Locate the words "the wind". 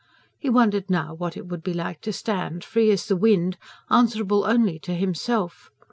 3.05-3.55